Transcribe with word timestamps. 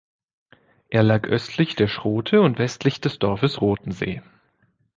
Er 0.89 1.03
lag 1.03 1.25
östlich 1.27 1.75
der 1.75 1.87
Schrote 1.87 2.41
und 2.41 2.57
westlich 2.57 3.01
des 3.01 3.19
Dorfes 3.19 3.61
Rothensee. 3.61 4.23